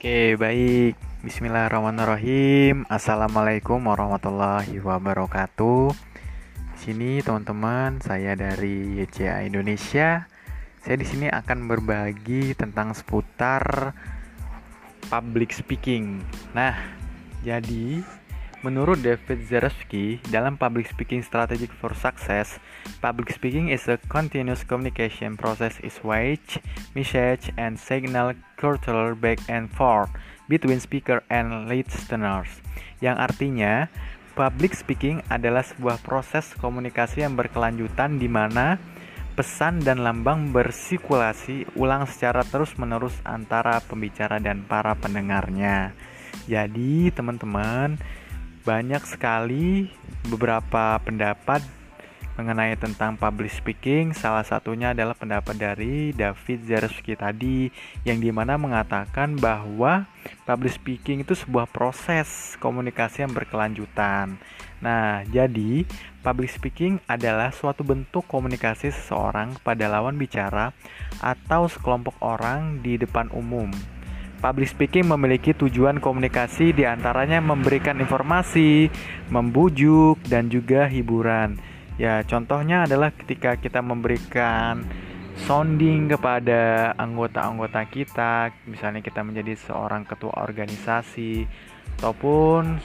Oke, 0.00 0.32
baik. 0.40 0.96
Bismillahirrahmanirrahim. 1.20 2.88
Assalamualaikum 2.88 3.84
warahmatullahi 3.84 4.80
wabarakatuh. 4.80 5.92
Di 6.56 6.78
sini 6.80 7.20
teman-teman, 7.20 8.00
saya 8.00 8.32
dari 8.32 8.96
YCA 8.96 9.44
Indonesia. 9.44 10.24
Saya 10.80 10.96
di 10.96 11.04
sini 11.04 11.28
akan 11.28 11.68
berbagi 11.68 12.56
tentang 12.56 12.96
seputar 12.96 13.92
public 15.12 15.52
speaking. 15.52 16.24
Nah, 16.56 16.80
jadi 17.44 18.00
Menurut 18.60 19.00
David 19.00 19.48
Zarowski, 19.48 20.20
dalam 20.28 20.60
Public 20.60 20.92
Speaking 20.92 21.24
Strategy 21.24 21.64
for 21.64 21.96
Success, 21.96 22.60
public 23.00 23.32
speaking 23.32 23.72
is 23.72 23.88
a 23.88 23.96
continuous 24.12 24.68
communication 24.68 25.32
process 25.32 25.80
is 25.80 25.96
which 26.04 26.60
message 26.92 27.48
and 27.56 27.80
signal 27.80 28.36
cultural 28.60 29.16
back 29.16 29.40
and 29.48 29.72
forth 29.72 30.12
between 30.52 30.76
speaker 30.76 31.24
and 31.32 31.72
listeners. 31.72 32.60
Yang 33.00 33.16
artinya, 33.32 33.88
public 34.36 34.76
speaking 34.76 35.24
adalah 35.32 35.64
sebuah 35.64 35.96
proses 36.04 36.52
komunikasi 36.60 37.24
yang 37.24 37.40
berkelanjutan 37.40 38.20
di 38.20 38.28
mana 38.28 38.76
pesan 39.40 39.80
dan 39.80 40.04
lambang 40.04 40.52
bersirkulasi 40.52 41.64
ulang 41.80 42.04
secara 42.04 42.44
terus-menerus 42.44 43.24
antara 43.24 43.80
pembicara 43.80 44.36
dan 44.36 44.68
para 44.68 44.92
pendengarnya. 45.00 45.96
Jadi, 46.44 47.08
teman-teman, 47.08 47.96
banyak 48.70 49.02
sekali 49.02 49.90
beberapa 50.30 50.94
pendapat 51.02 51.58
mengenai 52.38 52.78
tentang 52.78 53.18
public 53.18 53.50
speaking. 53.50 54.14
Salah 54.14 54.46
satunya 54.46 54.94
adalah 54.94 55.18
pendapat 55.18 55.58
dari 55.58 56.14
David 56.14 56.70
Zarowski 56.70 57.18
tadi 57.18 57.66
yang 58.06 58.22
di 58.22 58.30
mana 58.30 58.54
mengatakan 58.54 59.34
bahwa 59.34 60.06
public 60.46 60.78
speaking 60.78 61.26
itu 61.26 61.34
sebuah 61.34 61.66
proses 61.66 62.54
komunikasi 62.62 63.26
yang 63.26 63.34
berkelanjutan. 63.34 64.38
Nah, 64.78 65.26
jadi 65.26 65.82
public 66.22 66.54
speaking 66.54 67.02
adalah 67.10 67.50
suatu 67.50 67.82
bentuk 67.82 68.22
komunikasi 68.30 68.94
seseorang 68.94 69.58
kepada 69.58 69.90
lawan 69.90 70.14
bicara 70.14 70.70
atau 71.18 71.66
sekelompok 71.66 72.14
orang 72.22 72.78
di 72.86 72.94
depan 72.94 73.34
umum 73.34 73.74
Public 74.40 74.72
speaking 74.72 75.04
memiliki 75.12 75.52
tujuan 75.52 76.00
komunikasi 76.00 76.72
di 76.72 76.88
antaranya 76.88 77.44
memberikan 77.44 78.00
informasi, 78.00 78.88
membujuk, 79.28 80.16
dan 80.24 80.48
juga 80.48 80.88
hiburan. 80.88 81.60
Ya, 82.00 82.24
contohnya 82.24 82.88
adalah 82.88 83.12
ketika 83.12 83.60
kita 83.60 83.84
memberikan 83.84 84.80
sounding 85.44 86.08
kepada 86.08 86.96
anggota-anggota 86.96 87.84
kita, 87.92 88.48
misalnya 88.64 89.04
kita 89.04 89.20
menjadi 89.20 89.60
seorang 89.60 90.08
ketua 90.08 90.32
organisasi, 90.32 91.44
ataupun 92.00 92.80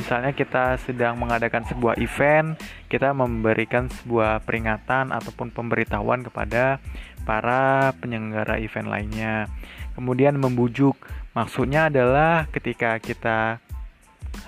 misalnya 0.00 0.32
kita 0.32 0.80
sedang 0.80 1.20
mengadakan 1.20 1.68
sebuah 1.68 2.00
event, 2.00 2.56
kita 2.88 3.12
memberikan 3.12 3.92
sebuah 3.92 4.40
peringatan 4.48 5.12
ataupun 5.12 5.52
pemberitahuan 5.52 6.24
kepada 6.24 6.80
para 7.28 7.92
penyelenggara 8.00 8.56
event 8.64 8.88
lainnya 8.88 9.46
kemudian 9.94 10.40
membujuk. 10.40 10.96
Maksudnya 11.36 11.92
adalah 11.92 12.48
ketika 12.50 12.96
kita 12.98 13.60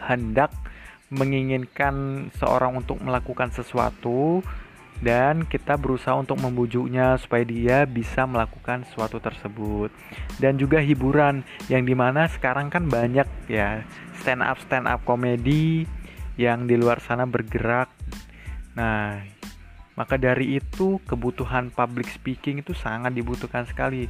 hendak 0.08 0.50
menginginkan 1.12 2.27
seorang 2.41 2.80
untuk 2.80 2.98
melakukan 3.05 3.53
sesuatu 3.53 4.41
dan 5.03 5.45
kita 5.50 5.75
berusaha 5.75 6.14
untuk 6.14 6.39
membujuknya 6.39 7.19
supaya 7.19 7.42
dia 7.42 7.83
bisa 7.84 8.22
melakukan 8.22 8.86
sesuatu 8.86 9.19
tersebut. 9.19 9.91
Dan 10.39 10.56
juga 10.56 10.78
hiburan 10.78 11.42
yang 11.67 11.83
di 11.83 11.92
mana 11.92 12.31
sekarang 12.31 12.70
kan 12.70 12.86
banyak 12.86 13.27
ya 13.51 13.83
stand 14.23 14.46
up 14.46 14.62
stand 14.62 14.86
up 14.86 15.02
komedi 15.02 15.85
yang 16.39 16.70
di 16.70 16.79
luar 16.79 17.02
sana 17.02 17.27
bergerak. 17.27 17.91
Nah 18.79 19.18
maka 19.92 20.17
dari 20.17 20.57
itu 20.57 21.02
kebutuhan 21.05 21.68
public 21.68 22.08
speaking 22.08 22.64
itu 22.64 22.73
sangat 22.73 23.12
dibutuhkan 23.12 23.68
sekali. 23.68 24.08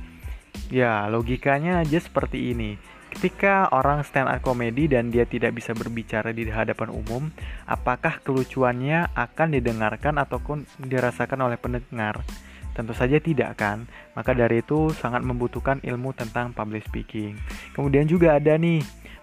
Ya, 0.69 1.09
logikanya 1.09 1.83
aja 1.83 1.99
seperti 1.99 2.55
ini. 2.55 2.77
Ketika 3.13 3.69
orang 3.77 4.03
stand 4.09 4.33
up 4.33 4.41
comedy 4.41 4.89
dan 4.89 5.13
dia 5.13 5.29
tidak 5.29 5.53
bisa 5.53 5.77
berbicara 5.77 6.33
di 6.33 6.49
hadapan 6.49 6.89
umum, 6.89 7.29
apakah 7.69 8.25
kelucuannya 8.25 9.13
akan 9.13 9.53
didengarkan 9.53 10.17
ataupun 10.17 10.65
dirasakan 10.81 11.45
oleh 11.45 11.61
pendengar? 11.61 12.25
Tentu 12.73 12.97
saja 12.97 13.21
tidak 13.21 13.61
kan? 13.61 13.85
Maka 14.17 14.33
dari 14.33 14.65
itu 14.65 14.89
sangat 14.97 15.21
membutuhkan 15.21 15.85
ilmu 15.85 16.17
tentang 16.17 16.57
public 16.57 16.89
speaking. 16.89 17.37
Kemudian 17.77 18.09
juga 18.09 18.41
ada 18.41 18.57
nih 18.57 18.81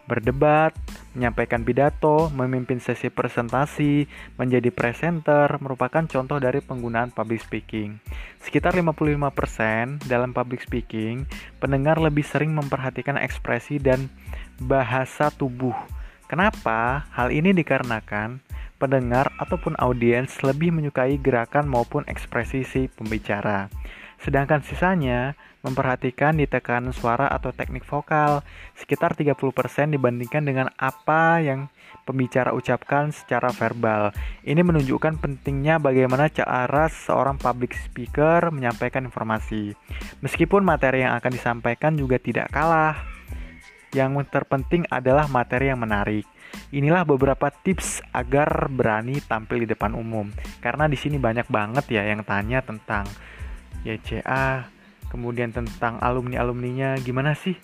berdebat, 0.09 0.73
menyampaikan 1.13 1.61
pidato, 1.61 2.33
memimpin 2.33 2.81
sesi 2.81 3.13
presentasi, 3.13 4.09
menjadi 4.41 4.73
presenter 4.73 5.45
merupakan 5.61 6.01
contoh 6.09 6.41
dari 6.41 6.65
penggunaan 6.65 7.13
public 7.13 7.45
speaking. 7.45 8.01
Sekitar 8.41 8.73
55% 8.73 10.09
dalam 10.09 10.33
public 10.33 10.65
speaking, 10.65 11.29
pendengar 11.61 12.01
lebih 12.01 12.25
sering 12.25 12.57
memperhatikan 12.57 13.21
ekspresi 13.21 13.77
dan 13.77 14.09
bahasa 14.57 15.29
tubuh. 15.29 15.77
Kenapa? 16.25 17.05
Hal 17.13 17.29
ini 17.29 17.53
dikarenakan 17.53 18.41
pendengar 18.81 19.29
ataupun 19.37 19.77
audiens 19.77 20.41
lebih 20.41 20.73
menyukai 20.73 21.19
gerakan 21.21 21.67
maupun 21.69 22.07
ekspresi 22.09 22.65
si 22.65 22.87
pembicara. 22.89 23.69
Sedangkan 24.19 24.63
sisanya 24.63 25.35
memperhatikan 25.59 26.39
di 26.39 26.47
tekanan 26.47 26.95
suara 26.95 27.27
atau 27.27 27.51
teknik 27.51 27.83
vokal 27.83 28.39
sekitar 28.79 29.15
30% 29.19 29.35
dibandingkan 29.91 30.43
dengan 30.47 30.67
apa 30.79 31.43
yang 31.43 31.67
pembicara 32.07 32.55
ucapkan 32.55 33.11
secara 33.11 33.51
verbal. 33.51 34.15
Ini 34.47 34.63
menunjukkan 34.63 35.19
pentingnya 35.19 35.77
bagaimana 35.77 36.31
cara 36.31 36.87
seorang 36.87 37.35
public 37.35 37.75
speaker 37.75 38.49
menyampaikan 38.55 39.03
informasi. 39.03 39.75
Meskipun 40.23 40.63
materi 40.63 41.03
yang 41.03 41.13
akan 41.19 41.31
disampaikan 41.35 41.93
juga 41.99 42.15
tidak 42.17 42.49
kalah. 42.49 42.95
Yang 43.89 44.29
terpenting 44.29 44.85
adalah 44.93 45.25
materi 45.25 45.73
yang 45.73 45.81
menarik. 45.81 46.23
Inilah 46.69 47.05
beberapa 47.05 47.49
tips 47.49 48.05
agar 48.13 48.69
berani 48.69 49.17
tampil 49.25 49.65
di 49.65 49.67
depan 49.69 49.97
umum. 49.97 50.29
Karena 50.61 50.85
di 50.85 50.97
sini 50.97 51.17
banyak 51.17 51.49
banget 51.49 51.89
ya 51.89 52.05
yang 52.05 52.21
tanya 52.21 52.61
tentang 52.61 53.09
YCA, 53.81 54.69
kemudian 55.09 55.51
tentang 55.51 55.97
alumni-alumninya 55.99 57.01
gimana 57.01 57.33
sih 57.33 57.57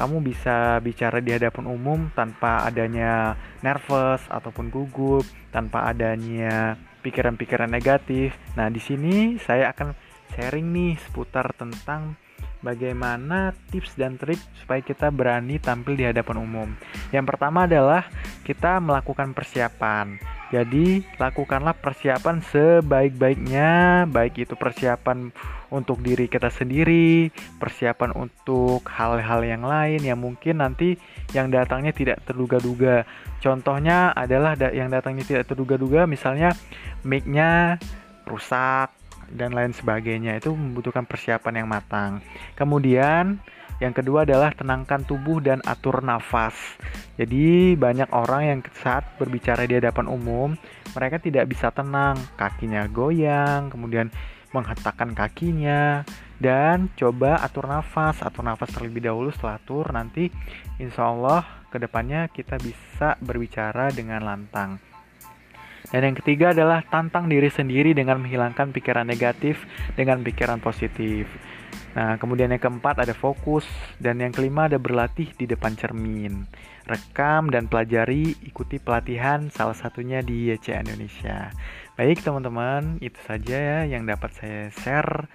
kamu 0.00 0.24
bisa 0.24 0.80
bicara 0.80 1.20
di 1.20 1.34
hadapan 1.34 1.68
umum 1.68 2.08
tanpa 2.16 2.64
adanya 2.64 3.36
nervous 3.60 4.24
ataupun 4.32 4.72
gugup, 4.72 5.28
tanpa 5.52 5.92
adanya 5.92 6.80
pikiran-pikiran 7.04 7.68
negatif. 7.68 8.32
Nah, 8.56 8.72
di 8.72 8.80
sini 8.80 9.36
saya 9.36 9.76
akan 9.76 9.92
sharing 10.32 10.72
nih 10.72 10.96
seputar 11.04 11.52
tentang 11.52 12.16
bagaimana 12.64 13.52
tips 13.72 13.96
dan 13.96 14.16
trik 14.20 14.40
supaya 14.56 14.80
kita 14.80 15.12
berani 15.12 15.60
tampil 15.60 15.96
di 15.96 16.08
hadapan 16.08 16.36
umum. 16.40 16.68
Yang 17.12 17.36
pertama 17.36 17.68
adalah 17.68 18.06
kita 18.44 18.78
melakukan 18.80 19.36
persiapan. 19.36 20.39
Jadi, 20.50 21.06
lakukanlah 21.14 21.78
persiapan 21.78 22.42
sebaik-baiknya, 22.42 24.02
baik 24.10 24.42
itu 24.42 24.58
persiapan 24.58 25.30
untuk 25.70 26.02
diri 26.02 26.26
kita 26.26 26.50
sendiri, 26.50 27.30
persiapan 27.62 28.10
untuk 28.18 28.82
hal-hal 28.90 29.46
yang 29.46 29.62
lain 29.62 30.02
yang 30.02 30.18
mungkin 30.18 30.58
nanti 30.58 30.98
yang 31.30 31.54
datangnya 31.54 31.94
tidak 31.94 32.26
terduga-duga. 32.26 33.06
Contohnya 33.38 34.10
adalah 34.10 34.58
yang 34.74 34.90
datangnya 34.90 35.22
tidak 35.22 35.46
terduga-duga, 35.46 36.10
misalnya 36.10 36.50
mic-nya 37.06 37.78
rusak 38.26 38.90
dan 39.30 39.54
lain 39.54 39.70
sebagainya. 39.70 40.34
Itu 40.42 40.50
membutuhkan 40.58 41.06
persiapan 41.06 41.62
yang 41.62 41.68
matang. 41.70 42.18
Kemudian, 42.58 43.38
yang 43.80 43.96
kedua 43.96 44.28
adalah 44.28 44.52
tenangkan 44.52 45.08
tubuh 45.08 45.40
dan 45.40 45.64
atur 45.64 46.04
nafas. 46.04 46.54
Jadi 47.16 47.74
banyak 47.74 48.12
orang 48.12 48.42
yang 48.44 48.60
saat 48.76 49.16
berbicara 49.16 49.64
di 49.64 49.80
hadapan 49.80 50.06
umum, 50.06 50.52
mereka 50.92 51.16
tidak 51.16 51.48
bisa 51.48 51.72
tenang, 51.72 52.20
kakinya 52.36 52.84
goyang, 52.92 53.72
kemudian 53.72 54.12
menghentakkan 54.52 55.16
kakinya 55.16 56.04
dan 56.40 56.90
coba 56.96 57.38
atur 57.40 57.68
nafas, 57.70 58.20
atur 58.24 58.42
nafas 58.42 58.72
terlebih 58.72 59.04
dahulu 59.04 59.30
setelah 59.30 59.60
atur 59.60 59.86
nanti 59.94 60.32
insya 60.80 61.12
Allah 61.12 61.44
ke 61.70 61.78
depannya 61.78 62.26
kita 62.32 62.58
bisa 62.58 63.14
berbicara 63.22 63.94
dengan 63.94 64.24
lantang. 64.26 64.82
Dan 65.90 66.06
yang 66.06 66.16
ketiga 66.18 66.54
adalah 66.54 66.84
tantang 66.86 67.26
diri 67.26 67.50
sendiri 67.50 67.96
dengan 67.96 68.22
menghilangkan 68.22 68.70
pikiran 68.70 69.06
negatif 69.06 69.64
dengan 69.98 70.22
pikiran 70.22 70.62
positif. 70.62 71.26
Nah, 71.90 72.14
kemudian 72.22 72.54
yang 72.54 72.62
keempat 72.62 73.02
ada 73.02 73.14
fokus 73.14 73.66
dan 73.98 74.22
yang 74.22 74.30
kelima 74.30 74.70
ada 74.70 74.78
berlatih 74.78 75.26
di 75.34 75.46
depan 75.50 75.74
cermin. 75.74 76.46
Rekam 76.86 77.50
dan 77.50 77.66
pelajari, 77.66 78.34
ikuti 78.46 78.78
pelatihan 78.78 79.50
salah 79.50 79.74
satunya 79.74 80.22
di 80.22 80.50
YC 80.50 80.74
Indonesia. 80.86 81.50
Baik 81.98 82.22
teman-teman, 82.22 83.02
itu 83.02 83.18
saja 83.26 83.56
ya 83.58 83.78
yang 83.86 84.06
dapat 84.06 84.30
saya 84.38 84.70
share 84.70 85.26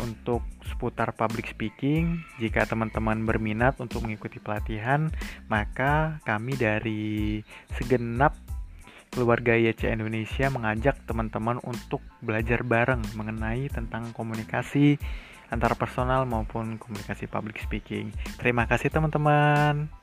untuk 0.00 0.46
seputar 0.64 1.12
public 1.18 1.50
speaking. 1.50 2.22
Jika 2.38 2.64
teman-teman 2.64 3.26
berminat 3.26 3.76
untuk 3.82 4.06
mengikuti 4.06 4.38
pelatihan, 4.38 5.10
maka 5.50 6.22
kami 6.24 6.56
dari 6.56 7.42
segenap 7.74 8.38
keluarga 9.12 9.52
YC 9.52 9.92
Indonesia 9.92 10.48
mengajak 10.48 10.96
teman-teman 11.04 11.60
untuk 11.68 12.00
belajar 12.24 12.64
bareng 12.64 13.04
mengenai 13.12 13.68
tentang 13.68 14.08
komunikasi 14.16 14.96
antara 15.52 15.76
personal 15.76 16.24
maupun 16.24 16.80
komunikasi 16.80 17.28
public 17.28 17.60
speaking. 17.60 18.08
Terima 18.40 18.64
kasih 18.64 18.88
teman-teman. 18.88 20.01